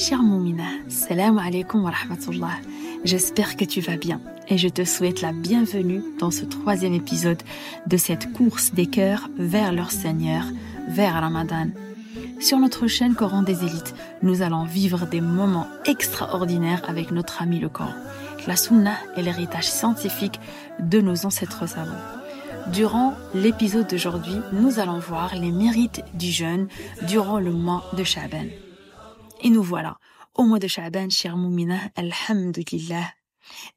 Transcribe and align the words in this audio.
Cher 0.00 0.22
Moumina, 0.22 0.64
salam 0.88 1.36
alaikum 1.36 1.84
wa 1.84 1.90
rahmatullah. 1.90 2.56
J'espère 3.04 3.54
que 3.58 3.66
tu 3.66 3.82
vas 3.82 3.98
bien 3.98 4.22
et 4.48 4.56
je 4.56 4.68
te 4.68 4.82
souhaite 4.82 5.20
la 5.20 5.34
bienvenue 5.34 6.02
dans 6.18 6.30
ce 6.30 6.46
troisième 6.46 6.94
épisode 6.94 7.42
de 7.86 7.98
cette 7.98 8.32
course 8.32 8.72
des 8.72 8.86
cœurs 8.86 9.28
vers 9.36 9.74
leur 9.74 9.90
Seigneur, 9.90 10.44
vers 10.88 11.20
Ramadan. 11.20 11.68
Sur 12.40 12.58
notre 12.58 12.86
chaîne 12.86 13.14
Coran 13.14 13.42
des 13.42 13.62
élites, 13.62 13.94
nous 14.22 14.40
allons 14.40 14.64
vivre 14.64 15.04
des 15.04 15.20
moments 15.20 15.68
extraordinaires 15.84 16.82
avec 16.88 17.10
notre 17.10 17.42
ami 17.42 17.58
le 17.58 17.68
Coran, 17.68 17.92
la 18.46 18.56
Sunna 18.56 18.94
et 19.18 19.22
l'héritage 19.22 19.70
scientifique 19.70 20.40
de 20.78 21.02
nos 21.02 21.26
ancêtres 21.26 21.68
savants. 21.68 21.92
Durant 22.72 23.12
l'épisode 23.34 23.90
d'aujourd'hui, 23.90 24.36
nous 24.54 24.78
allons 24.78 24.98
voir 24.98 25.34
les 25.36 25.52
mérites 25.52 26.02
du 26.14 26.30
jeûne 26.30 26.68
durant 27.06 27.38
le 27.38 27.52
mois 27.52 27.84
de 27.98 28.02
Shaban. 28.02 28.46
Et 29.42 29.50
nous 29.50 29.62
voilà 29.62 29.98
au 30.34 30.44
mois 30.44 30.58
de 30.58 30.68
Sha'ban, 30.68 31.10
cher 31.10 31.36
Moumina, 31.36 31.78
Alhamdulillah. 31.96 33.10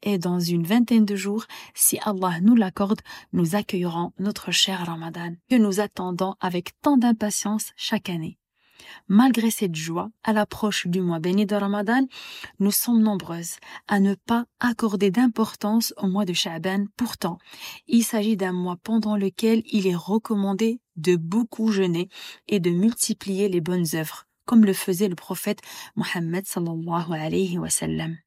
Et 0.04 0.18
dans 0.18 0.40
une 0.40 0.66
vingtaine 0.66 1.06
de 1.06 1.16
jours, 1.16 1.46
si 1.74 1.98
Allah 2.04 2.40
nous 2.42 2.56
l'accorde, 2.56 3.02
nous 3.32 3.56
accueillerons 3.56 4.12
notre 4.20 4.52
cher 4.52 4.86
Ramadan, 4.86 5.34
que 5.50 5.56
nous 5.56 5.80
attendons 5.80 6.36
avec 6.40 6.80
tant 6.82 6.98
d'impatience 6.98 7.72
chaque 7.76 8.10
année. 8.10 8.38
Malgré 9.08 9.50
cette 9.50 9.76
joie, 9.76 10.10
à 10.24 10.34
l'approche 10.34 10.88
du 10.88 11.02
mois 11.02 11.20
béni 11.20 11.46
de 11.46 11.56
Ramadan, 11.56 12.06
nous 12.60 12.72
sommes 12.72 13.02
nombreuses 13.02 13.56
à 13.88 14.00
ne 14.00 14.14
pas 14.14 14.46
accorder 14.60 15.10
d'importance 15.12 15.94
au 15.98 16.08
mois 16.08 16.26
de 16.26 16.34
Sha'ban. 16.34 16.86
Pourtant, 16.98 17.40
il 17.88 18.04
s'agit 18.04 18.38
d'un 18.38 18.52
mois 18.52 18.78
pendant 18.84 19.16
lequel 19.16 19.64
il 19.72 19.88
est 19.88 19.96
recommandé 19.96 20.82
de 20.98 21.16
beaucoup 21.16 21.72
jeûner 21.72 22.10
et 22.48 22.60
de 22.60 22.70
multiplier 22.70 23.48
les 23.48 23.62
bonnes 23.62 23.88
œuvres 23.96 24.28
comme 24.46 24.66
le 24.66 24.74
faisait 24.74 25.08
le 25.08 25.16
prophète 25.16 25.62
Mohammed 25.96 26.46
sallallahu 26.46 27.14
alayhi 27.14 27.58
wa 27.58 27.70
sallam. 27.70 28.18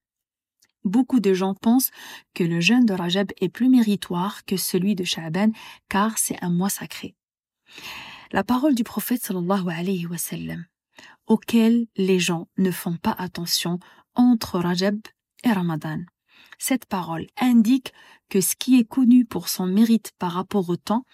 Beaucoup 0.84 1.18
de 1.18 1.34
gens 1.34 1.54
pensent 1.54 1.90
que 2.34 2.44
le 2.44 2.60
jeûne 2.60 2.86
de 2.86 2.94
Rajab 2.94 3.32
est 3.40 3.48
plus 3.48 3.68
méritoire 3.68 4.44
que 4.44 4.56
celui 4.56 4.94
de 4.94 5.04
Sha'ban 5.04 5.50
car 5.88 6.16
c'est 6.18 6.42
un 6.44 6.50
mois 6.50 6.70
sacré. 6.70 7.16
La 8.32 8.44
parole 8.44 8.74
du 8.74 8.84
prophète 8.84 9.22
sallallahu 9.22 9.68
alayhi 9.68 10.06
wa 10.06 10.18
sallam, 10.18 10.64
auquel 11.26 11.86
les 11.96 12.20
gens 12.20 12.48
ne 12.56 12.70
font 12.70 12.96
pas 12.96 13.14
attention 13.18 13.78
entre 14.14 14.60
Rajab 14.60 14.98
et 15.42 15.52
Ramadan. 15.52 16.00
Cette 16.58 16.86
parole 16.86 17.26
indique 17.36 17.92
que 18.28 18.40
ce 18.40 18.54
qui 18.56 18.78
est 18.78 18.88
connu 18.88 19.24
pour 19.24 19.48
son 19.48 19.66
mérite 19.66 20.12
par 20.18 20.32
rapport 20.32 20.68
au 20.68 20.76
temps, 20.76 21.04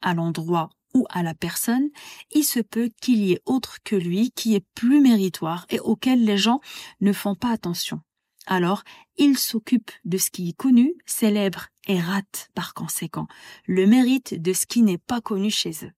à 0.00 0.14
l'endroit 0.14 0.70
à 1.10 1.22
la 1.22 1.34
personne, 1.34 1.88
il 2.30 2.44
se 2.44 2.60
peut 2.60 2.90
qu'il 3.00 3.24
y 3.24 3.32
ait 3.32 3.42
autre 3.46 3.78
que 3.84 3.96
lui 3.96 4.30
qui 4.30 4.54
est 4.54 4.64
plus 4.74 5.00
méritoire 5.00 5.66
et 5.70 5.80
auquel 5.80 6.24
les 6.24 6.38
gens 6.38 6.60
ne 7.00 7.12
font 7.12 7.34
pas 7.34 7.50
attention. 7.50 8.00
Alors, 8.46 8.82
il 9.18 9.36
s'occupe 9.36 9.90
de 10.04 10.16
ce 10.16 10.30
qui 10.30 10.50
est 10.50 10.56
connu, 10.56 10.94
célèbre 11.04 11.66
et 11.86 12.00
rate 12.00 12.50
par 12.54 12.72
conséquent 12.72 13.26
le 13.66 13.86
mérite 13.86 14.40
de 14.40 14.52
ce 14.52 14.64
qui 14.66 14.82
n'est 14.82 14.98
pas 14.98 15.20
connu 15.20 15.50
chez 15.50 15.72
eux. 15.84 15.92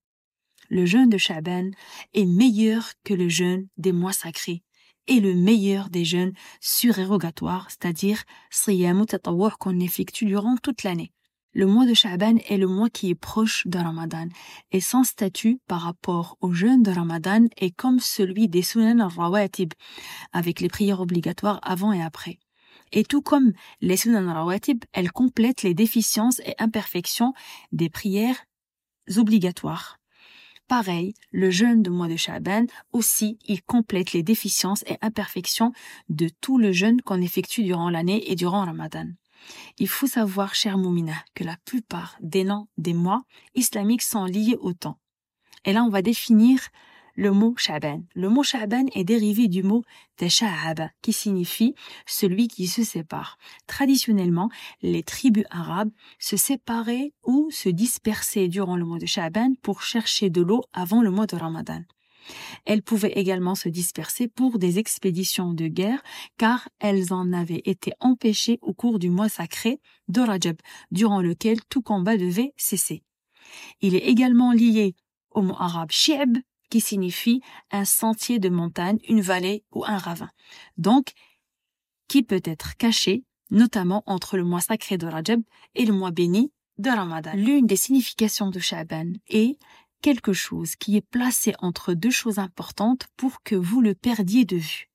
Le 0.68 0.86
jeûne 0.86 1.08
de 1.08 1.18
Shaban 1.18 1.70
est 2.14 2.26
meilleur 2.26 2.92
que 3.04 3.14
le 3.14 3.28
jeûne 3.28 3.68
des 3.76 3.92
mois 3.92 4.12
sacrés 4.12 4.62
et 5.06 5.20
le 5.20 5.34
meilleur 5.34 5.90
des 5.90 6.04
jeûnes 6.04 6.32
surérogatoires, 6.60 7.68
c'est-à-dire 7.70 8.24
qu'on 9.58 9.80
effectue 9.80 10.26
durant 10.26 10.56
toute 10.56 10.82
l'année. 10.82 11.12
Le 11.52 11.66
mois 11.66 11.84
de 11.84 11.94
Sha'ban 11.94 12.36
est 12.48 12.58
le 12.58 12.68
mois 12.68 12.90
qui 12.90 13.10
est 13.10 13.16
proche 13.16 13.66
de 13.66 13.76
Ramadan 13.76 14.28
et 14.70 14.80
son 14.80 15.02
statut 15.02 15.58
par 15.66 15.80
rapport 15.80 16.36
au 16.40 16.52
jeûne 16.52 16.84
de 16.84 16.92
Ramadan 16.92 17.46
est 17.56 17.72
comme 17.72 17.98
celui 17.98 18.48
des 18.48 18.62
sunan 18.62 19.00
al-rawatib 19.00 19.72
avec 20.32 20.60
les 20.60 20.68
prières 20.68 21.00
obligatoires 21.00 21.58
avant 21.64 21.92
et 21.92 22.02
après. 22.02 22.38
Et 22.92 23.02
tout 23.02 23.20
comme 23.20 23.52
les 23.80 23.96
sunan 23.96 24.28
al-rawatib, 24.28 24.84
elles 24.92 25.10
complètent 25.10 25.64
les 25.64 25.74
déficiences 25.74 26.38
et 26.40 26.54
imperfections 26.60 27.34
des 27.72 27.90
prières 27.90 28.44
obligatoires. 29.16 29.98
Pareil, 30.68 31.14
le 31.32 31.50
jeûne 31.50 31.82
de 31.82 31.90
mois 31.90 32.06
de 32.06 32.14
Sha'ban 32.14 32.66
aussi, 32.92 33.40
il 33.44 33.60
complète 33.64 34.12
les 34.12 34.22
déficiences 34.22 34.84
et 34.86 34.98
imperfections 35.00 35.72
de 36.08 36.30
tout 36.40 36.58
le 36.58 36.70
jeûne 36.70 37.02
qu'on 37.02 37.20
effectue 37.20 37.64
durant 37.64 37.90
l'année 37.90 38.30
et 38.30 38.36
durant 38.36 38.64
Ramadan. 38.64 39.08
Il 39.78 39.88
faut 39.88 40.06
savoir, 40.06 40.54
cher 40.54 40.78
Moumina, 40.78 41.24
que 41.34 41.44
la 41.44 41.56
plupart 41.64 42.16
des 42.20 42.44
noms 42.44 42.68
des 42.78 42.94
mois 42.94 43.22
islamiques 43.54 44.02
sont 44.02 44.24
liés 44.24 44.56
au 44.60 44.72
temps. 44.72 44.98
Et 45.64 45.72
là, 45.72 45.84
on 45.84 45.90
va 45.90 46.02
définir 46.02 46.60
le 47.16 47.32
mot 47.32 47.54
Sha'ban. 47.56 48.02
Le 48.14 48.28
mot 48.28 48.42
Sha'ban 48.42 48.86
est 48.94 49.04
dérivé 49.04 49.48
du 49.48 49.62
mot 49.62 49.82
Tasha'ab, 50.16 50.88
qui 51.02 51.12
signifie 51.12 51.74
celui 52.06 52.48
qui 52.48 52.66
se 52.66 52.82
sépare. 52.82 53.36
Traditionnellement, 53.66 54.48
les 54.80 55.02
tribus 55.02 55.44
arabes 55.50 55.90
se 56.18 56.36
séparaient 56.36 57.12
ou 57.24 57.50
se 57.50 57.68
dispersaient 57.68 58.48
durant 58.48 58.76
le 58.76 58.84
mois 58.84 58.98
de 58.98 59.06
Sha'ban 59.06 59.52
pour 59.62 59.82
chercher 59.82 60.30
de 60.30 60.40
l'eau 60.40 60.62
avant 60.72 61.02
le 61.02 61.10
mois 61.10 61.26
de 61.26 61.36
Ramadan. 61.36 61.82
Elles 62.64 62.82
pouvaient 62.82 63.12
également 63.12 63.54
se 63.54 63.68
disperser 63.68 64.28
pour 64.28 64.58
des 64.58 64.78
expéditions 64.78 65.52
de 65.52 65.66
guerre 65.66 66.02
car 66.38 66.68
elles 66.78 67.12
en 67.12 67.32
avaient 67.32 67.62
été 67.64 67.92
empêchées 68.00 68.58
au 68.62 68.72
cours 68.72 68.98
du 68.98 69.10
mois 69.10 69.28
sacré 69.28 69.80
de 70.08 70.20
Rajab, 70.20 70.56
durant 70.90 71.20
lequel 71.20 71.58
tout 71.68 71.82
combat 71.82 72.16
devait 72.16 72.52
cesser. 72.56 73.02
Il 73.80 73.94
est 73.94 74.06
également 74.06 74.52
lié 74.52 74.94
au 75.30 75.42
mot 75.42 75.56
arabe 75.58 75.90
shi'b 75.90 76.38
qui 76.70 76.80
signifie 76.80 77.42
un 77.70 77.84
sentier 77.84 78.38
de 78.38 78.48
montagne, 78.48 78.98
une 79.08 79.20
vallée 79.20 79.64
ou 79.72 79.84
un 79.84 79.98
ravin. 79.98 80.30
Donc, 80.76 81.12
qui 82.08 82.22
peut 82.22 82.42
être 82.44 82.76
caché, 82.76 83.24
notamment 83.50 84.02
entre 84.06 84.36
le 84.36 84.44
mois 84.44 84.60
sacré 84.60 84.96
de 84.96 85.06
Rajab 85.06 85.42
et 85.74 85.84
le 85.84 85.92
mois 85.92 86.12
béni 86.12 86.52
de 86.78 86.90
Ramadan. 86.90 87.32
L'une 87.34 87.66
des 87.66 87.76
significations 87.76 88.50
de 88.50 88.58
Sha'ban 88.58 89.12
est 89.28 89.58
quelque 90.00 90.32
chose 90.32 90.76
qui 90.76 90.96
est 90.96 91.06
placé 91.06 91.54
entre 91.58 91.94
deux 91.94 92.10
choses 92.10 92.38
importantes 92.38 93.06
pour 93.16 93.42
que 93.42 93.54
vous 93.54 93.80
le 93.80 93.94
perdiez 93.94 94.44
de 94.44 94.56
vue. 94.56 94.90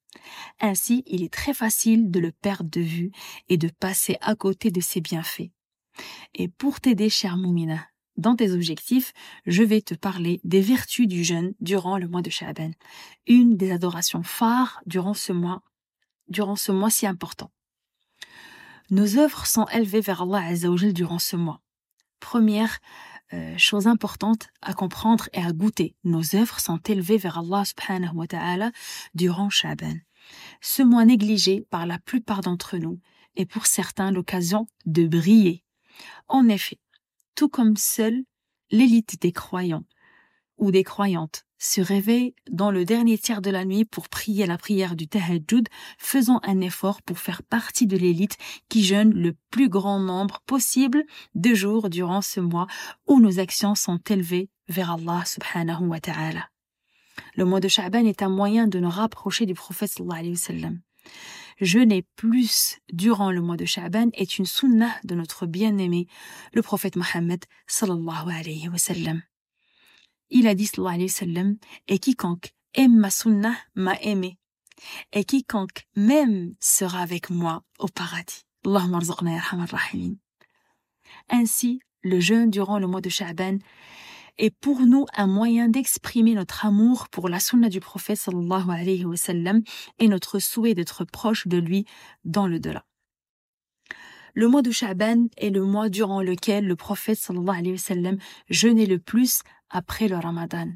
Ainsi, 0.59 1.03
il 1.07 1.23
est 1.23 1.33
très 1.33 1.53
facile 1.53 2.09
de 2.09 2.19
le 2.19 2.31
perdre 2.31 2.69
de 2.69 2.81
vue 2.81 3.11
et 3.49 3.57
de 3.57 3.69
passer 3.69 4.17
à 4.21 4.35
côté 4.35 4.71
de 4.71 4.81
ses 4.81 5.01
bienfaits. 5.01 5.51
Et 6.33 6.47
pour 6.47 6.79
t'aider, 6.79 7.09
cher 7.09 7.37
Moumina, 7.37 7.87
dans 8.17 8.35
tes 8.35 8.51
objectifs, 8.51 9.13
je 9.45 9.63
vais 9.63 9.81
te 9.81 9.93
parler 9.93 10.39
des 10.43 10.61
vertus 10.61 11.07
du 11.07 11.23
jeûne 11.23 11.53
durant 11.59 11.97
le 11.97 12.07
mois 12.07 12.21
de 12.21 12.29
Sha'ban, 12.29 12.71
une 13.27 13.57
des 13.57 13.71
adorations 13.71 14.23
phares 14.23 14.81
durant 14.85 15.13
ce 15.13 15.33
mois, 15.33 15.61
durant 16.29 16.55
ce 16.55 16.71
mois 16.71 16.89
si 16.89 17.05
important. 17.05 17.51
Nos 18.89 19.17
œuvres 19.17 19.45
sont 19.45 19.67
élevées 19.67 20.01
vers 20.01 20.21
Allah 20.21 20.45
Azzawajal 20.45 20.93
durant 20.93 21.19
ce 21.19 21.35
mois. 21.35 21.61
Première 22.19 22.79
euh, 23.33 23.57
chose 23.57 23.87
importante 23.87 24.47
à 24.61 24.73
comprendre 24.73 25.29
et 25.33 25.41
à 25.41 25.51
goûter. 25.51 25.95
Nos 26.03 26.35
œuvres 26.35 26.59
sont 26.59 26.77
élevées 26.77 27.17
vers 27.17 27.39
Allah 27.39 27.65
subhanahu 27.65 28.15
wa 28.15 28.27
ta'ala 28.27 28.71
durant 29.15 29.49
Shaban. 29.49 29.95
Ce 30.61 30.83
mois 30.83 31.05
négligé 31.05 31.65
par 31.69 31.85
la 31.85 31.99
plupart 31.99 32.41
d'entre 32.41 32.77
nous 32.77 32.99
est 33.35 33.45
pour 33.45 33.65
certains 33.65 34.11
l'occasion 34.11 34.67
de 34.85 35.07
briller. 35.07 35.63
En 36.27 36.47
effet, 36.47 36.79
tout 37.35 37.49
comme 37.49 37.77
seule 37.77 38.23
l'élite 38.71 39.21
des 39.21 39.31
croyants 39.31 39.85
ou 40.57 40.71
des 40.71 40.83
croyantes 40.83 41.44
se 41.57 41.81
réveille 41.81 42.35
dans 42.49 42.71
le 42.71 42.85
dernier 42.85 43.17
tiers 43.17 43.41
de 43.41 43.49
la 43.49 43.65
nuit 43.65 43.85
pour 43.85 44.09
prier 44.09 44.45
la 44.45 44.57
prière 44.57 44.95
du 44.95 45.07
Tahajjud, 45.07 45.67
faisant 45.97 46.39
un 46.43 46.61
effort 46.61 47.01
pour 47.01 47.19
faire 47.19 47.43
partie 47.43 47.87
de 47.87 47.97
l'élite 47.97 48.37
qui 48.69 48.83
jeûne 48.83 49.13
le 49.13 49.35
plus 49.51 49.69
grand 49.69 49.99
nombre 49.99 50.41
possible 50.45 51.03
de 51.33 51.53
jours 51.53 51.89
durant 51.89 52.21
ce 52.21 52.39
mois 52.39 52.67
où 53.07 53.19
nos 53.19 53.39
actions 53.39 53.75
sont 53.75 53.99
élevées 54.09 54.49
vers 54.67 54.91
Allah 54.91 55.23
subhanahu 55.25 55.87
wa 55.87 55.99
ta'ala. 55.99 56.49
Le 57.35 57.45
mois 57.45 57.59
de 57.59 57.67
Sha'ban 57.67 58.05
est 58.05 58.21
un 58.21 58.29
moyen 58.29 58.67
de 58.67 58.79
nous 58.79 58.89
rapprocher 58.89 59.45
du 59.45 59.53
prophète 59.53 59.91
sallallahu 59.91 60.19
alayhi 60.19 60.33
wa 60.33 60.39
sallam. 60.39 60.81
Jeûner 61.61 62.05
plus 62.17 62.79
durant 62.91 63.31
le 63.31 63.41
mois 63.41 63.55
de 63.55 63.65
Sha'ban 63.65 64.09
est 64.13 64.37
une 64.37 64.45
sunnah 64.45 64.93
de 65.05 65.15
notre 65.15 65.45
bien-aimé, 65.45 66.07
le 66.53 66.61
prophète 66.61 66.97
Mohammed 66.97 67.45
sallallahu 67.67 68.29
alayhi 68.29 68.67
wa 68.67 68.77
sallam. 68.77 69.21
Il 70.29 70.47
a 70.47 70.55
dit 70.55 70.65
sallallahu 70.65 71.57
et 71.87 71.99
quiconque 71.99 72.53
aime 72.73 72.97
ma 72.97 73.09
sunnah 73.09 73.55
m'a 73.75 73.95
aimé. 74.01 74.37
Et 75.13 75.23
quiconque 75.23 75.87
m'aime 75.95 76.55
sera 76.59 76.99
avec 76.99 77.29
moi 77.29 77.63
au 77.79 77.87
paradis. 77.87 78.45
Ainsi, 81.29 81.79
le 82.01 82.19
jeûne 82.19 82.49
durant 82.49 82.79
le 82.79 82.87
mois 82.87 83.01
de 83.01 83.09
Sha'ban 83.09 83.59
est 84.37 84.49
pour 84.49 84.81
nous 84.81 85.05
un 85.15 85.27
moyen 85.27 85.69
d'exprimer 85.69 86.33
notre 86.33 86.65
amour 86.65 87.07
pour 87.09 87.29
la 87.29 87.39
sunna 87.39 87.69
du 87.69 87.79
prophète 87.79 88.17
sallallahu 88.17 89.63
et 89.99 90.07
notre 90.07 90.39
souhait 90.39 90.73
d'être 90.73 91.05
proche 91.05 91.47
de 91.47 91.57
lui 91.57 91.85
dans 92.25 92.47
le 92.47 92.59
delà. 92.59 92.85
Le 94.33 94.49
mois 94.49 94.61
de 94.61 94.71
Sha'ban 94.71 95.27
est 95.37 95.49
le 95.49 95.63
mois 95.63 95.87
durant 95.87 96.21
lequel 96.21 96.67
le 96.67 96.75
prophète 96.75 97.17
sallallahu 97.17 98.17
jeûnait 98.49 98.85
le 98.85 98.99
plus 98.99 99.43
après 99.75 100.07
le 100.07 100.15
Ramadan. 100.15 100.69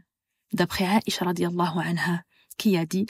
D'après 0.51 0.84
Aisha 0.84 1.24
radiallahu 1.24 1.80
anha, 1.80 2.24
qui 2.57 2.75
a 2.75 2.86
dit 2.86 3.06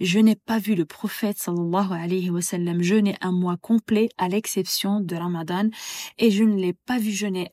Je 0.00 0.18
n'ai 0.18 0.36
pas 0.36 0.58
vu 0.58 0.74
le 0.74 0.86
prophète 0.86 1.38
sallallahu 1.38 1.92
alayhi 1.92 2.30
wa 2.30 2.40
jeûner 2.80 3.14
un 3.20 3.32
mois 3.32 3.58
complet 3.58 4.08
à 4.16 4.28
l'exception 4.28 5.00
de 5.00 5.14
Ramadan 5.14 5.68
et 6.16 6.30
je 6.30 6.44
ne 6.44 6.56
l'ai 6.56 6.72
pas 6.72 6.98
vu 6.98 7.10
jeûner 7.10 7.50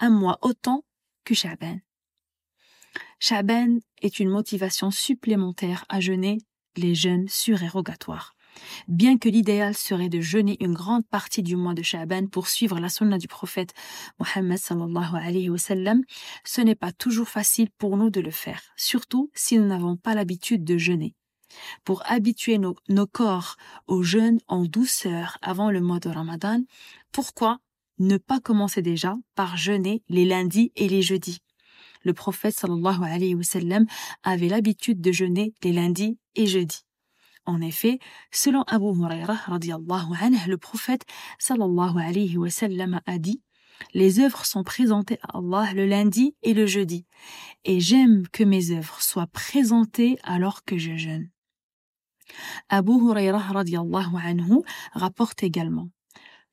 un 0.00 0.10
mois 0.10 0.38
autant 0.42 0.84
que 1.24 1.34
Shaban. 1.34 1.78
Shaban 3.18 3.78
est 4.02 4.20
une 4.20 4.28
motivation 4.28 4.90
supplémentaire 4.90 5.86
à 5.88 6.00
jeûner 6.00 6.38
les 6.76 6.94
jeûnes 6.94 7.28
surérogatoires. 7.28 8.34
Bien 8.88 9.18
que 9.18 9.28
l'idéal 9.28 9.74
serait 9.74 10.08
de 10.08 10.20
jeûner 10.20 10.56
une 10.60 10.74
grande 10.74 11.06
partie 11.06 11.42
du 11.42 11.56
mois 11.56 11.74
de 11.74 11.82
Sha'ban 11.82 12.26
pour 12.26 12.48
suivre 12.48 12.78
la 12.80 12.88
sunna 12.88 13.18
du 13.18 13.28
prophète 13.28 13.72
Mohammed 14.18 14.58
sallallahu 14.58 15.16
alayhi 15.16 15.50
wa 15.50 15.58
ce 15.58 16.60
n'est 16.60 16.74
pas 16.74 16.92
toujours 16.92 17.28
facile 17.28 17.70
pour 17.78 17.96
nous 17.96 18.10
de 18.10 18.20
le 18.20 18.30
faire, 18.30 18.62
surtout 18.76 19.30
si 19.34 19.58
nous 19.58 19.66
n'avons 19.66 19.96
pas 19.96 20.14
l'habitude 20.14 20.64
de 20.64 20.78
jeûner. 20.78 21.14
Pour 21.84 22.02
habituer 22.06 22.58
nos, 22.58 22.74
corps 23.06 23.56
au 23.86 24.02
jeûne 24.02 24.38
en 24.46 24.64
douceur 24.64 25.38
avant 25.42 25.70
le 25.70 25.80
mois 25.80 26.00
de 26.00 26.08
Ramadan, 26.08 26.62
pourquoi 27.12 27.58
ne 27.98 28.16
pas 28.16 28.40
commencer 28.40 28.82
déjà 28.82 29.16
par 29.34 29.56
jeûner 29.56 30.02
les 30.08 30.24
lundis 30.24 30.72
et 30.76 30.88
les 30.88 31.02
jeudis? 31.02 31.40
Le 32.02 32.14
prophète 32.14 32.54
sallallahu 32.56 33.04
alayhi 33.04 33.34
wa 33.34 33.42
avait 34.22 34.48
l'habitude 34.48 35.00
de 35.00 35.12
jeûner 35.12 35.54
les 35.62 35.72
lundis 35.72 36.18
et 36.34 36.46
jeudis. 36.46 36.84
En 37.46 37.60
effet, 37.60 37.98
selon 38.30 38.62
Abu 38.64 38.86
Huraira 38.86 39.38
anhu, 39.46 40.38
le 40.48 40.56
prophète 40.56 41.04
sallallahu 41.38 41.98
alayhi 41.98 42.36
wa 42.36 42.48
a 43.06 43.18
dit 43.18 43.42
les 43.94 44.20
œuvres 44.20 44.44
sont 44.44 44.62
présentées 44.62 45.18
à 45.22 45.38
Allah 45.38 45.72
le 45.72 45.86
lundi 45.86 46.36
et 46.42 46.54
le 46.54 46.66
jeudi, 46.66 47.06
et 47.64 47.80
j'aime 47.80 48.28
que 48.28 48.44
mes 48.44 48.70
œuvres 48.72 49.00
soient 49.00 49.26
présentées 49.26 50.18
alors 50.22 50.64
que 50.64 50.78
je 50.78 50.96
jeûne. 50.96 51.30
Abu 52.68 52.92
Huraira 52.92 53.42
anhu 53.50 54.62
rapporte 54.92 55.42
également 55.42 55.88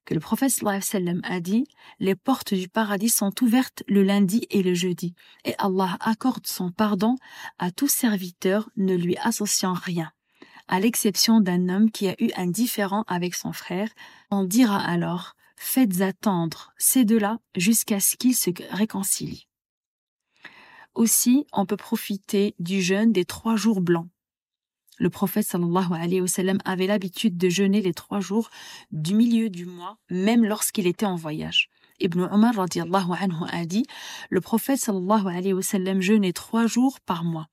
que 0.05 0.13
le 0.13 0.21
prophète 0.21 0.51
sallam 0.51 1.19
a 1.23 1.41
dit 1.41 1.65
les 1.99 2.15
portes 2.15 2.53
du 2.53 2.69
paradis 2.69 3.09
sont 3.09 3.33
ouvertes 3.43 3.83
le 3.87 4.03
lundi 4.03 4.47
et 4.49 4.63
le 4.63 4.73
jeudi, 4.73 5.13
et 5.43 5.53
Allah 5.57 5.97
accorde 5.99 6.47
son 6.47 6.71
pardon 6.71 7.17
à 7.59 7.71
tout 7.71 7.89
serviteur 7.89 8.69
ne 8.77 8.95
lui 8.95 9.17
associant 9.17 9.73
rien 9.73 10.11
à 10.67 10.79
l'exception 10.79 11.39
d'un 11.41 11.69
homme 11.69 11.91
qui 11.91 12.07
a 12.07 12.15
eu 12.21 12.29
un 12.35 12.47
différend 12.47 13.03
avec 13.07 13.35
son 13.35 13.53
frère, 13.53 13.89
on 14.31 14.43
dira 14.43 14.79
alors 14.79 15.33
Faites 15.59 16.01
attendre 16.01 16.71
ces 16.77 17.03
deux-là 17.03 17.39
jusqu'à 17.55 17.99
ce 17.99 18.15
qu'ils 18.15 18.35
se 18.35 18.51
réconcilient. 18.69 19.47
Aussi, 20.93 21.45
on 21.51 21.65
peut 21.65 21.77
profiter 21.77 22.53
du 22.59 22.81
jeûne 22.81 23.11
des 23.11 23.25
trois 23.25 23.55
jours 23.55 23.81
blancs. 23.81 24.07
Le 24.99 25.09
prophète 25.09 25.45
sallallahu 25.45 25.93
alayhi 25.93 26.21
wa 26.21 26.27
sallam 26.27 26.57
avait 26.63 26.87
l'habitude 26.87 27.37
de 27.37 27.49
jeûner 27.49 27.81
les 27.81 27.93
trois 27.93 28.19
jours 28.19 28.49
du 28.91 29.13
milieu 29.13 29.49
du 29.49 29.65
mois, 29.65 29.97
même 30.09 30.45
lorsqu'il 30.45 30.87
était 30.87 31.05
en 31.05 31.15
voyage. 31.15 31.69
Ibn 31.99 32.21
Omar 32.31 32.55
radiallahu 32.55 33.11
anhu 33.19 33.45
a 33.51 33.65
dit, 33.65 33.85
le 34.29 34.41
prophète 34.41 34.79
sallallahu 34.79 35.27
alayhi 35.27 35.53
wa 35.53 35.63
sallam 35.63 36.01
jeûnait 36.01 36.33
trois 36.33 36.67
jours 36.67 36.99
par 36.99 37.23
mois. 37.23 37.47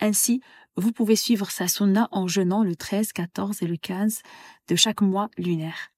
Ainsi, 0.00 0.40
vous 0.76 0.92
pouvez 0.92 1.16
suivre 1.16 1.50
sa 1.50 1.68
sunna 1.68 2.08
en 2.12 2.26
jeûnant 2.26 2.62
le 2.62 2.76
13, 2.76 3.12
14 3.12 3.62
et 3.62 3.66
le 3.66 3.76
15 3.76 4.20
de 4.68 4.76
chaque 4.76 5.00
mois 5.00 5.30
lunaire. 5.38 5.92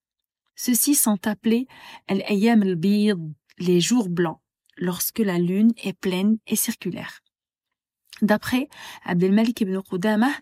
Ceux-ci 0.55 0.95
sont 0.95 1.27
appelés 1.27 1.67
al-ayyam 2.09 2.63
al 2.63 2.79
les 3.59 3.81
jours 3.81 4.09
blancs, 4.09 4.41
lorsque 4.77 5.19
la 5.19 5.39
lune 5.39 5.73
est 5.83 5.93
pleine 5.93 6.39
et 6.47 6.57
circulaire. 6.57 7.21
D'après 8.23 8.69
Abdelmalik 9.05 9.61
ibn 9.61 9.81
Qudamah, 9.81 10.33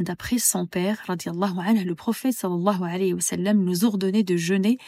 d'après 0.00 0.38
son 0.38 0.66
père, 0.66 1.04
anhu, 1.08 1.84
le 1.84 1.94
prophète 1.94 2.34
sallallahu 2.34 2.82
alayhi 2.82 3.12
wa 3.12 3.20
sallam 3.20 3.62
nous 3.62 3.84
ordonnait 3.84 4.22
de 4.22 4.36
jeûner 4.36 4.78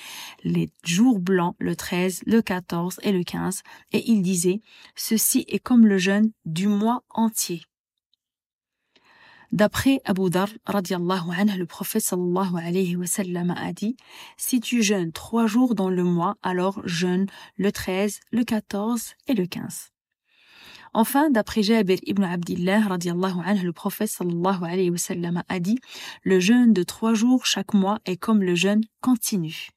les 0.43 0.71
jours 0.85 1.19
blancs, 1.19 1.55
le 1.59 1.77
13, 1.77 2.23
le 2.27 2.41
14 2.41 3.01
et 3.03 3.13
le 3.13 3.23
15, 3.23 3.63
et 3.93 4.11
il 4.11 4.23
disait, 4.23 4.63
ceci 4.95 5.45
est 5.49 5.59
comme 5.59 5.87
le 5.87 5.99
jeûne 5.99 6.33
du 6.45 6.67
mois 6.67 7.05
entier. 7.11 7.63
D'après 9.53 10.01
Abu 10.05 10.29
Dhar, 10.29 10.49
anhu, 10.67 11.59
le 11.59 11.67
prophète 11.67 12.03
sallallahu 12.03 12.57
alayhi 12.57 12.97
wa 12.97 13.07
sallam 13.07 13.51
a 13.57 13.73
dit, 13.73 13.97
si 14.37 14.61
tu 14.61 14.83
jeûnes 14.83 15.13
trois 15.13 15.47
jours 15.47 15.75
dans 15.75 15.91
le 15.91 16.03
mois, 16.03 16.37
alors 16.43 16.81
jeûne 16.85 17.27
le 17.57 17.71
13, 17.71 18.21
le 18.33 18.45
14 18.45 19.15
et 19.29 19.35
le 19.35 19.47
15. 19.47 19.91
Enfin, 20.95 21.31
d'après 21.31 21.63
Jabir 21.63 21.99
ibn 22.05 22.25
Abdillah, 22.25 22.83
anhu, 22.89 23.65
le 23.65 23.73
prophète 23.73 24.09
sallallahu 24.09 24.65
alayhi 24.65 24.91
wa 24.91 24.99
sallam 24.99 25.43
a 25.49 25.61
dit, 25.61 25.79
le 26.23 26.41
jeûne 26.41 26.73
de 26.73 26.83
trois 26.83 27.15
jours 27.15 27.47
chaque 27.47 27.75
mois 27.75 27.99
est 28.05 28.17
comme 28.17 28.43
le 28.43 28.55
jeûne 28.55 28.83
continu. 29.01 29.69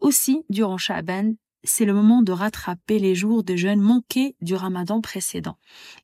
Aussi, 0.00 0.44
durant 0.50 0.76
Sha'ban, 0.76 1.34
c'est 1.66 1.84
le 1.84 1.92
moment 1.92 2.22
de 2.22 2.32
rattraper 2.32 2.98
les 2.98 3.14
jours 3.14 3.44
de 3.44 3.56
jeûne 3.56 3.80
manqués 3.80 4.36
du 4.40 4.54
ramadan 4.54 5.00
précédent. 5.00 5.58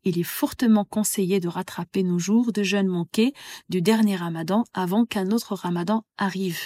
Il 0.05 0.19
est 0.19 0.25
fortement 0.25 0.85
conseillé 0.85 1.41
de 1.41 1.49
rattraper 1.49 2.03
nos 2.03 2.19
jours 2.19 2.53
de 2.53 2.63
jeûne 2.63 2.89
manqués 2.89 3.33
du 3.69 3.81
dernier 3.81 4.17
ramadan 4.17 4.65
avant 4.75 5.07
qu'un 5.07 5.31
autre 5.31 5.55
ramadan 5.55 6.05
arrive. 6.19 6.61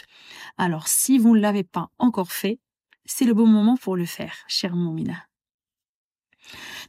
Alors, 0.56 0.88
si 0.88 1.19
vous 1.19 1.34
ne 1.34 1.40
l'avez 1.40 1.64
pas 1.64 1.90
encore 1.98 2.32
fait, 2.32 2.58
c'est 3.04 3.25
le 3.25 3.34
bon 3.34 3.46
moment 3.46 3.76
pour 3.76 3.96
le 3.96 4.06
faire, 4.06 4.34
cher 4.48 4.75
Moumina. 4.75 5.26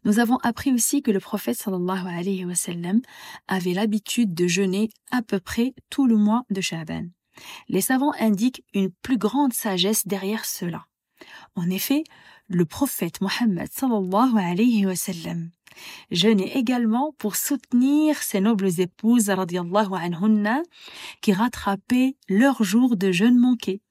Nous 0.04 0.20
avons 0.20 0.38
appris 0.38 0.72
aussi 0.72 1.02
que 1.02 1.12
le 1.12 1.20
prophète 1.20 1.58
sallallahu 1.58 2.08
alayhi 2.08 2.46
wa 2.46 2.56
sallam 2.56 3.02
avait 3.48 3.74
l'habitude 3.74 4.34
de 4.34 4.48
jeûner 4.48 4.90
à 5.12 5.22
peu 5.22 5.40
près 5.40 5.74
tout 5.90 6.08
le 6.08 6.16
mois 6.16 6.44
de 6.50 6.62
Sha'ban. 6.62 7.08
Les 7.68 7.82
savants 7.82 8.14
indiquent 8.20 8.64
une 8.74 8.92
plus 8.92 9.18
grande 9.18 9.54
sagesse 9.54 10.08
derrière 10.08 10.46
cela. 10.46 10.86
En 11.56 11.70
effet, 11.70 12.04
le 12.48 12.66
prophète 12.66 13.22
Mohammed 13.22 13.70
sallallahu 13.72 14.38
alayhi 14.38 14.86
wa 14.86 14.96
sallam 14.96 15.52
jeûnait 16.12 16.58
également 16.58 17.14
pour 17.18 17.36
soutenir 17.36 18.18
ses 18.18 18.42
nobles 18.42 18.80
épouses 18.80 19.30
radiallahu 19.30 19.94
anhunna 19.94 20.62
qui 21.22 21.34
rattrapaient 21.34 22.16
leurs 22.30 22.64
jours 22.64 22.96
de 22.96 23.12
jeûne 23.12 23.38
manqué 23.38 23.82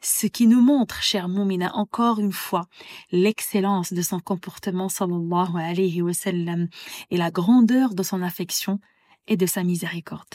ce 0.00 0.26
qui 0.26 0.46
nous 0.46 0.60
montre, 0.60 1.02
cher 1.02 1.28
Moumina, 1.28 1.74
encore 1.74 2.18
une 2.18 2.32
fois, 2.32 2.66
l'excellence 3.10 3.92
de 3.92 4.02
son 4.02 4.20
comportement 4.20 4.88
sallallahu 4.88 5.56
alayhi 5.56 6.02
wa 6.02 6.12
sallam 6.12 6.68
et 7.10 7.16
la 7.16 7.30
grandeur 7.30 7.94
de 7.94 8.02
son 8.02 8.22
affection 8.22 8.80
et 9.26 9.36
de 9.36 9.46
sa 9.46 9.62
miséricorde. 9.62 10.34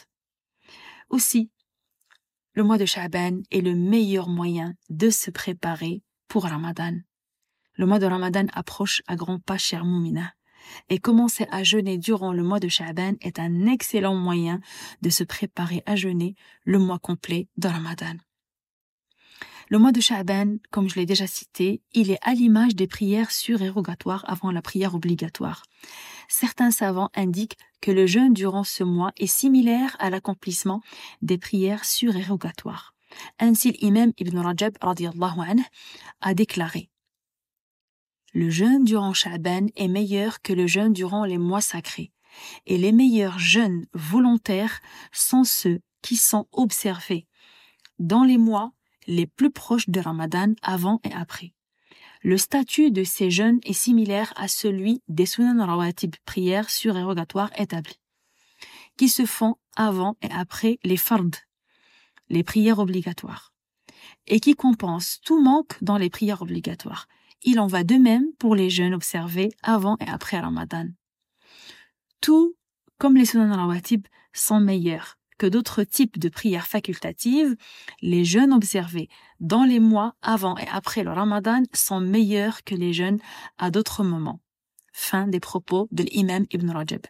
Aussi, 1.09 1.51
le 2.53 2.63
mois 2.63 2.77
de 2.77 2.85
Sha'ban 2.85 3.41
est 3.51 3.61
le 3.61 3.75
meilleur 3.75 4.27
moyen 4.27 4.73
de 4.89 5.09
se 5.09 5.31
préparer 5.31 6.01
Le 6.31 7.85
mois 7.85 7.99
de 7.99 8.05
Ramadan 8.05 8.45
approche 8.53 9.01
à 9.07 9.15
grands 9.15 9.39
pas, 9.39 9.57
cher 9.57 9.83
Moumina. 9.83 10.33
Et 10.89 10.99
commencer 10.99 11.47
à 11.49 11.63
jeûner 11.63 11.97
durant 11.97 12.33
le 12.33 12.43
mois 12.43 12.59
de 12.59 12.67
Sha'ban 12.67 13.13
est 13.21 13.39
un 13.39 13.65
excellent 13.65 14.15
moyen 14.15 14.59
de 15.01 15.09
se 15.09 15.23
préparer 15.23 15.81
à 15.85 15.95
jeûner 15.95 16.35
le 16.65 16.77
mois 16.77 16.99
complet 16.99 17.47
de 17.57 17.67
Ramadan. 17.67 18.15
Le 19.69 19.79
mois 19.79 19.91
de 19.91 20.01
Sha'ban, 20.01 20.57
comme 20.71 20.89
je 20.89 20.95
l'ai 20.95 21.05
déjà 21.05 21.25
cité, 21.25 21.81
il 21.93 22.11
est 22.11 22.19
à 22.21 22.33
l'image 22.33 22.75
des 22.75 22.87
prières 22.87 23.31
surérogatoires 23.31 24.25
avant 24.27 24.51
la 24.51 24.61
prière 24.61 24.95
obligatoire. 24.95 25.63
Certains 26.27 26.71
savants 26.71 27.09
indiquent 27.15 27.57
que 27.81 27.91
le 27.91 28.05
jeûne 28.05 28.33
durant 28.33 28.63
ce 28.63 28.83
mois 28.83 29.13
est 29.17 29.27
similaire 29.27 29.95
à 29.99 30.09
l'accomplissement 30.09 30.81
des 31.21 31.37
prières 31.37 31.85
surérogatoires. 31.85 32.93
Ainsi 33.39 33.71
l'imam 33.71 34.11
Ibn 34.17 34.37
Rajab 34.37 34.77
anhu, 34.81 35.63
a 36.21 36.33
déclaré. 36.33 36.89
Le 38.33 38.49
jeûne 38.49 38.83
durant 38.83 39.13
Sha'ban 39.13 39.67
est 39.75 39.87
meilleur 39.87 40.41
que 40.41 40.53
le 40.53 40.67
jeûne 40.67 40.93
durant 40.93 41.25
les 41.25 41.37
mois 41.37 41.61
sacrés, 41.61 42.11
et 42.65 42.77
les 42.77 42.91
meilleurs 42.91 43.39
jeûnes 43.39 43.85
volontaires 43.93 44.81
sont 45.11 45.43
ceux 45.43 45.79
qui 46.01 46.15
sont 46.15 46.47
observés 46.51 47.25
dans 47.97 48.23
les 48.23 48.37
mois 48.37 48.71
les 49.07 49.25
plus 49.25 49.51
proches 49.51 49.89
de 49.89 49.99
Ramadan 49.99 50.53
avant 50.61 50.99
et 51.03 51.13
après. 51.13 51.53
Le 52.21 52.37
statut 52.37 52.91
de 52.91 53.03
ces 53.03 53.31
jeûnes 53.31 53.59
est 53.63 53.73
similaire 53.73 54.33
à 54.35 54.47
celui 54.47 55.01
des 55.07 55.25
sunan 55.25 55.65
rawatib, 55.65 56.15
prières 56.25 56.69
surérogatoires 56.69 57.51
établies, 57.57 57.99
qui 58.97 59.09
se 59.09 59.25
font 59.25 59.55
avant 59.75 60.17
et 60.21 60.31
après 60.31 60.79
les 60.83 60.97
les 62.29 62.43
prières 62.43 62.79
obligatoires, 62.79 63.53
et 64.27 64.39
qui 64.39 64.55
compensent 64.55 65.19
tout 65.23 65.41
manque 65.41 65.81
dans 65.81 65.97
les 65.97 66.09
prières 66.09 66.41
obligatoires. 66.41 67.07
Il 67.43 67.59
en 67.59 67.67
va 67.67 67.83
de 67.83 67.95
même 67.95 68.25
pour 68.37 68.55
les 68.55 68.69
jeûnes 68.69 68.93
observés 68.93 69.51
avant 69.63 69.97
et 69.99 70.09
après 70.09 70.39
Ramadan. 70.39 70.87
Tout 72.21 72.55
comme 72.97 73.15
les 73.15 73.25
sunan 73.25 73.55
rawatib 73.55 74.05
sont 74.33 74.59
meilleurs 74.59 75.19
que 75.39 75.47
d'autres 75.47 75.83
types 75.83 76.19
de 76.19 76.29
prières 76.29 76.67
facultatives, 76.67 77.55
les 78.01 78.25
jeûnes 78.25 78.53
observés 78.53 79.09
dans 79.39 79.63
les 79.63 79.79
mois 79.79 80.15
avant 80.21 80.55
et 80.57 80.67
après 80.67 81.03
le 81.03 81.11
ramadan 81.11 81.63
sont 81.73 82.01
meilleurs 82.01 82.63
que 82.63 82.75
les 82.75 82.93
jeûnes 82.93 83.19
à 83.57 83.71
d'autres 83.71 84.03
moments. 84.03 84.41
Fin 84.91 85.27
des 85.27 85.39
propos 85.39 85.87
de 85.91 86.03
l'imam 86.03 86.45
Ibn 86.51 86.69
Rajab. 86.69 87.07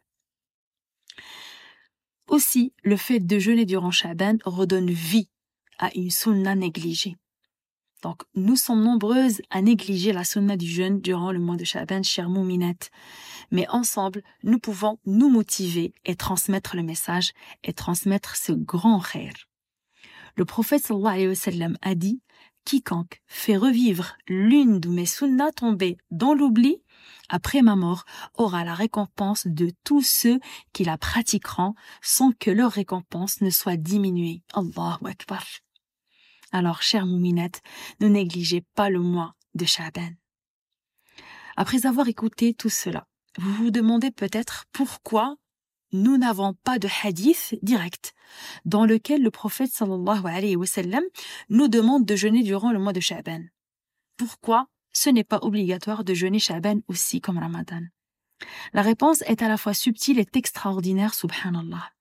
Aussi, 2.30 2.74
le 2.84 2.96
fait 2.96 3.20
de 3.20 3.40
jeûner 3.40 3.66
durant 3.66 3.92
Shaban 3.92 4.38
redonne 4.46 4.92
vie 4.92 5.30
à 5.80 5.90
une 5.96 6.12
sunna 6.12 6.56
négligée. 6.56 7.16
Donc, 8.04 8.22
nous 8.36 8.56
sommes 8.56 8.84
nombreuses 8.84 9.42
à 9.50 9.62
négliger 9.62 10.14
la 10.14 10.24
sunna 10.24 10.56
du 10.56 10.68
jeûne 10.68 11.02
durant 11.02 11.32
le 11.32 11.40
mois 11.40 11.58
de 11.58 11.66
Shaban, 11.66 12.04
chère 12.04 12.30
Mouminette. 12.30 12.92
Mais 13.52 13.68
ensemble, 13.70 14.24
nous 14.44 14.60
pouvons 14.60 15.00
nous 15.06 15.30
motiver 15.30 15.94
et 16.06 16.16
transmettre 16.16 16.76
le 16.76 16.84
message 16.84 17.34
et 17.64 17.74
transmettre 17.74 18.36
ce 18.36 18.52
grand 18.52 19.02
khair. 19.02 19.34
Le 20.36 20.46
prophète 20.46 20.84
sallallahu 20.84 21.14
alayhi 21.14 21.28
wa 21.28 21.36
sallam 21.36 21.78
a 21.82 21.96
dit, 21.96 22.22
quiconque 22.66 23.22
fait 23.28 23.58
revivre 23.58 24.16
l'une 24.28 24.80
de 24.80 24.90
mes 24.90 25.06
sunnas 25.06 25.52
tombées 25.52 25.98
dans 26.12 26.34
l'oubli, 26.34 26.82
après 27.30 27.62
ma 27.62 27.76
mort, 27.76 28.06
aura 28.36 28.64
la 28.64 28.74
récompense 28.74 29.48
de 29.48 29.72
tous 29.84 30.02
ceux 30.02 30.40
qui 30.74 30.84
la 30.84 30.98
pratiqueront 30.98 31.76
sans 32.02 32.32
que 32.32 32.52
leur 32.52 32.72
récompense 32.72 33.42
ne 33.42 33.50
soit 33.50 33.78
diminuée. 33.78 34.44
Allahu 34.54 35.06
Akbar. 35.06 35.44
Alors, 36.52 36.82
chère 36.82 37.06
Mouminette, 37.06 37.62
ne 38.00 38.08
négligez 38.08 38.62
pas 38.76 38.90
le 38.90 39.00
mois 39.00 39.36
de 39.54 39.66
Shaban. 39.66 40.10
Après 41.56 41.86
avoir 41.86 42.08
écouté 42.08 42.54
tout 42.54 42.70
cela, 42.70 43.08
vous 43.38 43.54
vous 43.54 43.72
demandez 43.72 44.12
peut-être 44.12 44.66
pourquoi 44.72 45.36
nous 45.92 46.18
n'avons 46.18 46.54
pas 46.64 46.80
de 46.80 46.88
hadith 47.04 47.56
direct 47.62 48.14
dans 48.66 48.86
lequel 48.86 49.22
le 49.22 49.32
prophète 49.32 49.72
sallallahu 49.72 50.26
alayhi 50.26 50.56
wa 50.56 50.66
sallam 50.66 51.04
nous 51.50 51.68
demande 51.68 52.06
de 52.06 52.16
jeûner 52.16 52.44
durant 52.44 52.72
le 52.72 52.80
mois 52.80 52.94
de 52.94 53.00
Shaban. 53.00 53.42
Pourquoi 54.18 54.68
ce 54.92 55.10
n'est 55.10 55.24
pas 55.24 55.40
obligatoire 55.42 56.04
de 56.04 56.14
jeûner 56.14 56.40
Shaban 56.40 56.80
aussi 56.88 57.22
comme 57.22 57.38
Ramadan? 57.38 57.82
La 58.74 58.82
réponse 58.82 59.22
est 59.24 59.42
à 59.42 59.48
la 59.48 59.58
fois 59.58 59.74
subtile 59.74 60.20
et 60.20 60.28
extraordinaire, 60.34 61.14
subhanallah. 61.14 61.92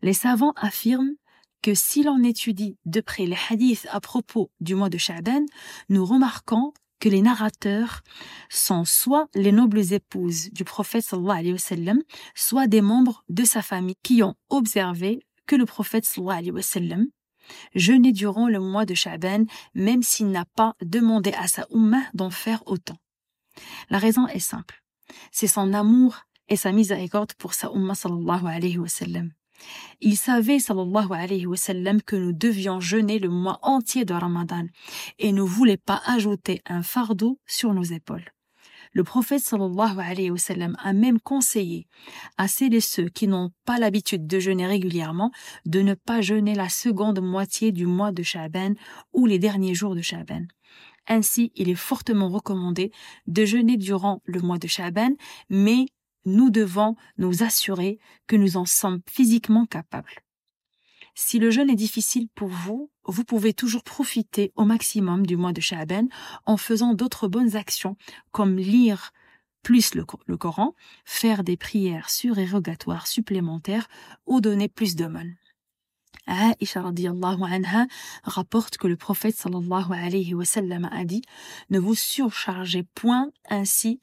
Les 0.00 0.14
savants 0.14 0.54
affirment 0.56 1.14
que 1.62 1.74
si 1.74 2.02
l'on 2.02 2.22
étudie 2.24 2.76
de 2.86 3.00
près 3.00 3.24
les 3.26 3.38
hadiths 3.48 3.86
à 3.90 4.00
propos 4.00 4.50
du 4.60 4.74
mois 4.74 4.90
de 4.90 4.98
Sha'ban, 4.98 5.46
nous 5.88 6.04
remarquons 6.04 6.72
que 7.02 7.08
les 7.08 7.20
narrateurs 7.20 8.02
sont 8.48 8.84
soit 8.84 9.28
les 9.34 9.50
nobles 9.50 9.92
épouses 9.92 10.50
du 10.52 10.62
prophète 10.62 11.04
sallallahu 11.04 11.38
alayhi 11.40 11.52
wa 11.52 11.58
sallam, 11.58 12.00
soit 12.36 12.68
des 12.68 12.80
membres 12.80 13.24
de 13.28 13.42
sa 13.42 13.60
famille 13.60 13.96
qui 14.04 14.22
ont 14.22 14.36
observé 14.50 15.26
que 15.46 15.56
le 15.56 15.66
prophète 15.66 16.04
sallallahu 16.04 16.38
alayhi 16.38 16.50
wa 16.52 16.62
sallam 16.62 17.06
jeûnait 17.74 18.12
durant 18.12 18.46
le 18.46 18.60
mois 18.60 18.86
de 18.86 18.94
Sha'ban, 18.94 19.46
même 19.74 20.04
s'il 20.04 20.30
n'a 20.30 20.44
pas 20.44 20.76
demandé 20.80 21.32
à 21.32 21.48
sa 21.48 21.66
ummah 21.72 22.04
d'en 22.14 22.30
faire 22.30 22.62
autant. 22.66 22.98
La 23.90 23.98
raison 23.98 24.28
est 24.28 24.38
simple. 24.38 24.80
C'est 25.32 25.48
son 25.48 25.72
amour 25.74 26.20
et 26.48 26.56
sa 26.56 26.70
miséricorde 26.70 27.32
pour 27.34 27.54
sa 27.54 27.72
ummah 27.72 27.96
sallallahu 27.96 28.46
alayhi 28.46 28.78
wa 28.78 28.88
sallam. 28.88 29.32
Il 30.00 30.16
savait, 30.16 30.58
sallallahu 30.58 31.12
alayhi 31.12 31.46
wa 31.46 31.56
que 32.04 32.16
nous 32.16 32.32
devions 32.32 32.80
jeûner 32.80 33.18
le 33.18 33.28
mois 33.28 33.58
entier 33.62 34.04
de 34.04 34.14
Ramadan 34.14 34.66
et 35.18 35.32
ne 35.32 35.42
voulait 35.42 35.76
pas 35.76 36.02
ajouter 36.06 36.60
un 36.66 36.82
fardeau 36.82 37.38
sur 37.46 37.72
nos 37.72 37.82
épaules. 37.82 38.32
Le 38.94 39.04
prophète 39.04 39.40
sallallahu 39.40 39.98
alayhi 39.98 40.30
wa 40.30 40.38
sallam 40.38 40.76
a 40.78 40.92
même 40.92 41.18
conseillé 41.18 41.86
à 42.36 42.46
celles 42.46 42.74
et 42.74 42.80
ceux 42.80 43.08
qui 43.08 43.26
n'ont 43.26 43.50
pas 43.64 43.78
l'habitude 43.78 44.26
de 44.26 44.38
jeûner 44.38 44.66
régulièrement 44.66 45.30
de 45.64 45.80
ne 45.80 45.94
pas 45.94 46.20
jeûner 46.20 46.54
la 46.54 46.68
seconde 46.68 47.20
moitié 47.20 47.72
du 47.72 47.86
mois 47.86 48.12
de 48.12 48.22
Sha'ban 48.22 48.74
ou 49.14 49.24
les 49.24 49.38
derniers 49.38 49.74
jours 49.74 49.94
de 49.94 50.02
Sha'ban. 50.02 50.42
Ainsi, 51.08 51.52
il 51.56 51.68
est 51.68 51.74
fortement 51.74 52.28
recommandé 52.28 52.92
de 53.26 53.44
jeûner 53.44 53.76
durant 53.76 54.20
le 54.24 54.40
mois 54.40 54.58
de 54.58 54.68
Sha'ban, 54.68 55.14
mais 55.48 55.86
nous 56.24 56.50
devons 56.50 56.96
nous 57.18 57.42
assurer 57.42 57.98
que 58.26 58.36
nous 58.36 58.56
en 58.56 58.64
sommes 58.64 59.00
physiquement 59.08 59.66
capables. 59.66 60.22
Si 61.14 61.38
le 61.38 61.50
jeûne 61.50 61.68
est 61.68 61.76
difficile 61.76 62.28
pour 62.34 62.48
vous, 62.48 62.90
vous 63.04 63.24
pouvez 63.24 63.52
toujours 63.52 63.82
profiter 63.82 64.52
au 64.56 64.64
maximum 64.64 65.26
du 65.26 65.36
mois 65.36 65.52
de 65.52 65.60
Sha'ban 65.60 66.08
en 66.46 66.56
faisant 66.56 66.94
d'autres 66.94 67.28
bonnes 67.28 67.56
actions 67.56 67.96
comme 68.30 68.56
lire 68.56 69.12
plus 69.62 69.94
le, 69.94 70.04
Coran, 70.36 70.74
faire 71.04 71.44
des 71.44 71.56
prières 71.56 72.10
surérogatoires 72.10 73.06
supplémentaires 73.06 73.88
ou 74.26 74.40
donner 74.40 74.68
plus 74.68 74.96
d'aumônes. 74.96 75.36
Aisha 76.26 76.84
anha 76.84 77.86
rapporte 78.22 78.76
que 78.76 78.86
le 78.86 78.96
prophète 78.96 79.36
sallallahu 79.36 79.92
alayhi 79.92 80.34
wa 80.34 80.44
a 80.92 81.04
dit 81.04 81.22
Ne 81.70 81.78
vous 81.78 81.94
surchargez 81.94 82.84
point 82.94 83.30
ainsi 83.48 84.00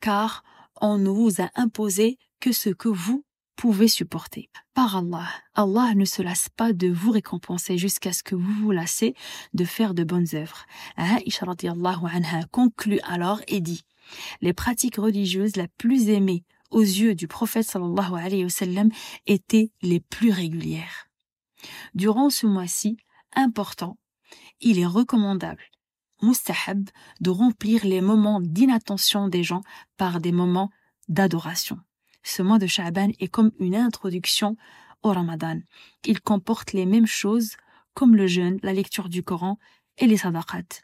car 0.00 0.44
on 0.80 0.98
ne 0.98 1.08
vous 1.08 1.40
a 1.40 1.50
imposé 1.54 2.18
que 2.40 2.52
ce 2.52 2.70
que 2.70 2.88
vous 2.88 3.24
pouvez 3.56 3.88
supporter. 3.88 4.50
Par 4.74 4.96
Allah, 4.96 5.28
Allah 5.54 5.94
ne 5.94 6.04
se 6.04 6.22
lasse 6.22 6.48
pas 6.48 6.72
de 6.72 6.88
vous 6.88 7.10
récompenser 7.10 7.78
jusqu'à 7.78 8.12
ce 8.12 8.22
que 8.22 8.34
vous 8.34 8.52
vous 8.62 8.70
lassez 8.72 9.14
de 9.52 9.64
faire 9.64 9.94
de 9.94 10.04
bonnes 10.04 10.26
œuvres. 10.34 10.66
Aisha 10.98 11.46
conclut 12.50 13.00
alors 13.04 13.40
et 13.48 13.60
dit 13.60 13.82
Les 14.40 14.52
pratiques 14.52 14.96
religieuses 14.96 15.56
la 15.56 15.68
plus 15.68 16.08
aimées 16.08 16.44
aux 16.70 16.80
yeux 16.80 17.14
du 17.14 17.28
prophète 17.28 17.66
sallallahu 17.66 18.14
alayhi 18.14 18.44
wa 18.44 18.50
sallam 18.50 18.90
étaient 19.26 19.70
les 19.82 20.00
plus 20.00 20.32
régulières. 20.32 21.08
Durant 21.94 22.30
ce 22.30 22.46
mois-ci 22.46 22.96
important, 23.34 23.96
il 24.60 24.78
est 24.78 24.86
recommandable 24.86 25.62
mustahab 26.22 26.88
de 27.20 27.30
remplir 27.30 27.84
les 27.84 28.00
moments 28.00 28.40
d'inattention 28.40 29.28
des 29.28 29.42
gens 29.42 29.62
par 29.96 30.20
des 30.20 30.32
moments 30.32 30.70
d'adoration. 31.08 31.78
Ce 32.22 32.42
mois 32.42 32.58
de 32.58 32.66
Sha'ban 32.66 33.10
est 33.20 33.28
comme 33.28 33.52
une 33.58 33.76
introduction 33.76 34.56
au 35.02 35.10
Ramadan. 35.10 35.60
Il 36.04 36.20
comporte 36.20 36.72
les 36.72 36.86
mêmes 36.86 37.06
choses 37.06 37.56
comme 37.92 38.16
le 38.16 38.26
jeûne, 38.26 38.58
la 38.62 38.72
lecture 38.72 39.08
du 39.08 39.22
Coran 39.22 39.58
et 39.98 40.06
les 40.06 40.16
sadaqat. 40.16 40.82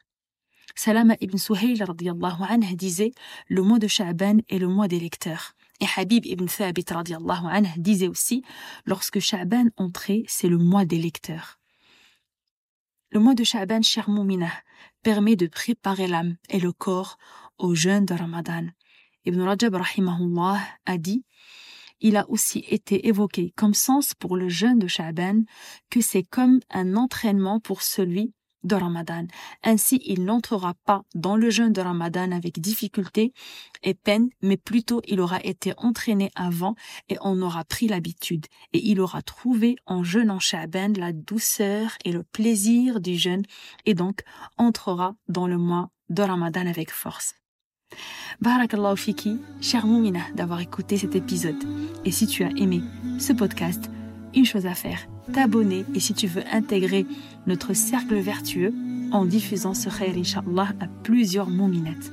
Salama 0.76 1.16
ibn 1.20 1.36
Suhayl 1.36 1.82
anhu 1.82 2.76
disait 2.76 3.12
le 3.48 3.62
mois 3.62 3.78
de 3.78 3.88
Sha'ban 3.88 4.38
est 4.48 4.58
le 4.58 4.68
mois 4.68 4.88
des 4.88 5.00
lecteurs. 5.00 5.54
Et 5.80 5.86
Habib 5.96 6.26
ibn 6.26 6.46
Thabit 6.46 6.84
anhu 6.92 7.68
disait 7.78 8.08
aussi 8.08 8.44
lorsque 8.84 9.18
Sha'ban 9.18 9.66
entrait, 9.76 10.24
c'est 10.28 10.48
le 10.48 10.58
mois 10.58 10.84
des 10.84 10.98
lecteurs. 10.98 11.59
Le 13.12 13.18
mois 13.18 13.34
de 13.34 13.42
Sha'ban, 13.42 13.82
cher 13.82 14.08
Moumina, 14.08 14.52
permet 15.02 15.34
de 15.34 15.48
préparer 15.48 16.06
l'âme 16.06 16.36
et 16.48 16.60
le 16.60 16.70
corps 16.70 17.18
au 17.58 17.74
jeûne 17.74 18.04
de 18.04 18.14
Ramadan. 18.14 18.68
Ibn 19.24 19.40
Rajab 19.40 19.74
rahimahullah 19.74 20.60
a 20.86 20.96
dit 20.96 21.24
il 22.00 22.16
a 22.16 22.30
aussi 22.30 22.64
été 22.68 23.08
évoqué 23.08 23.52
comme 23.56 23.74
sens 23.74 24.14
pour 24.14 24.36
le 24.36 24.48
jeûne 24.48 24.78
de 24.78 24.86
Sha'ban 24.86 25.42
que 25.90 26.00
c'est 26.00 26.22
comme 26.22 26.60
un 26.70 26.94
entraînement 26.94 27.58
pour 27.58 27.82
celui 27.82 28.32
de 28.64 28.74
Ramadan. 28.74 29.26
Ainsi, 29.62 30.00
il 30.04 30.24
n'entrera 30.24 30.74
pas 30.84 31.02
dans 31.14 31.36
le 31.36 31.50
jeûne 31.50 31.72
de 31.72 31.80
Ramadan 31.80 32.32
avec 32.32 32.60
difficulté 32.60 33.32
et 33.82 33.94
peine, 33.94 34.28
mais 34.42 34.56
plutôt 34.56 35.00
il 35.06 35.20
aura 35.20 35.40
été 35.42 35.72
entraîné 35.76 36.30
avant 36.34 36.74
et 37.08 37.16
on 37.22 37.40
aura 37.42 37.64
pris 37.64 37.88
l'habitude. 37.88 38.46
Et 38.72 38.86
il 38.88 39.00
aura 39.00 39.22
trouvé 39.22 39.76
en 39.86 40.02
jeûnant 40.02 40.38
Sha'ban 40.38 40.92
la 40.96 41.12
douceur 41.12 41.96
et 42.04 42.12
le 42.12 42.22
plaisir 42.22 43.00
du 43.00 43.16
jeûne 43.16 43.42
et 43.86 43.94
donc 43.94 44.22
entrera 44.58 45.14
dans 45.28 45.46
le 45.46 45.58
mois 45.58 45.90
de 46.08 46.22
Ramadan 46.22 46.66
avec 46.66 46.90
force. 46.90 47.34
Barakallahu 48.40 48.96
fiki, 48.96 49.38
cher 49.60 49.86
Moumina, 49.86 50.20
d'avoir 50.34 50.60
écouté 50.60 50.96
cet 50.96 51.14
épisode. 51.16 51.62
Et 52.04 52.10
si 52.10 52.26
tu 52.26 52.44
as 52.44 52.50
aimé 52.50 52.82
ce 53.18 53.32
podcast, 53.32 53.90
une 54.34 54.44
chose 54.44 54.66
à 54.66 54.74
faire, 54.74 55.08
t'abonner 55.32 55.84
et 55.94 56.00
si 56.00 56.14
tu 56.14 56.26
veux 56.26 56.42
intégrer 56.52 57.06
notre 57.46 57.72
cercle 57.74 58.16
vertueux 58.16 58.72
en 59.12 59.24
diffusant 59.24 59.74
ce 59.74 59.88
khair, 59.88 60.14
inshallah, 60.16 60.68
à 60.80 60.86
plusieurs 61.02 61.50
mouminettes. 61.50 62.12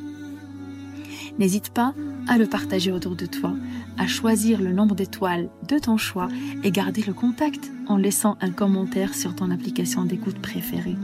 N'hésite 1.40 1.70
pas 1.70 1.94
à 2.28 2.38
le 2.38 2.48
partager 2.48 2.92
autour 2.92 3.16
de 3.16 3.26
toi, 3.26 3.54
à 3.98 4.08
choisir 4.08 4.60
le 4.62 4.74
nombre 4.74 4.96
d'étoiles 4.96 5.50
de 5.68 5.78
ton 5.78 5.98
choix 5.98 6.28
et 6.64 6.72
garder 6.72 7.04
le 7.04 7.14
contact 7.14 7.72
en 7.88 7.98
laissant 7.98 8.38
un 8.42 8.52
commentaire 8.52 9.14
sur 9.14 9.36
ton 9.36 9.52
application 9.52 10.04
d'écoute 10.04 10.40
préférée. 10.40 10.96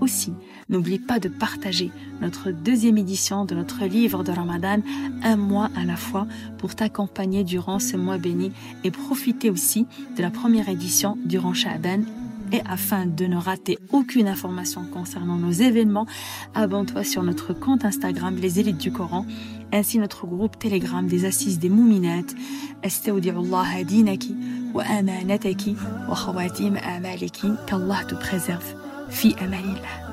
Aussi, 0.00 0.32
n'oublie 0.68 0.98
pas 0.98 1.18
de 1.18 1.28
partager 1.28 1.90
notre 2.20 2.50
deuxième 2.50 2.98
édition 2.98 3.44
de 3.44 3.54
notre 3.54 3.84
livre 3.84 4.24
de 4.24 4.32
Ramadan, 4.32 4.80
un 5.22 5.36
mois 5.36 5.70
à 5.74 5.84
la 5.84 5.96
fois, 5.96 6.26
pour 6.58 6.74
t'accompagner 6.74 7.44
durant 7.44 7.78
ce 7.78 7.96
mois 7.96 8.18
béni 8.18 8.52
et 8.84 8.90
profiter 8.90 9.50
aussi 9.50 9.86
de 10.16 10.22
la 10.22 10.30
première 10.30 10.68
édition 10.68 11.16
durant 11.24 11.54
Sha'ban. 11.54 12.02
Et 12.52 12.60
afin 12.68 13.06
de 13.06 13.26
ne 13.26 13.36
rater 13.36 13.76
aucune 13.90 14.28
information 14.28 14.84
concernant 14.84 15.36
nos 15.36 15.50
événements, 15.50 16.06
abonne-toi 16.54 17.02
sur 17.02 17.22
notre 17.24 17.52
compte 17.54 17.84
Instagram 17.84 18.36
Les 18.36 18.60
Élites 18.60 18.78
du 18.78 18.92
Coran, 18.92 19.26
ainsi 19.72 19.98
notre 19.98 20.26
groupe 20.26 20.58
Telegram 20.58 21.06
des 21.06 21.24
Assises 21.24 21.58
des 21.58 21.68
Mouminettes. 21.68 22.34
Allah 22.82 23.84
dinaki 23.84 24.34
wa 24.74 24.84
amanataki 24.84 25.76
wa 26.08 26.14
khawatim 26.14 26.76
amaliki. 26.76 27.48
Qu'Allah 27.66 28.04
te 28.04 28.14
préserve. 28.14 28.74
أمان 29.24 29.64
الله 29.64 30.05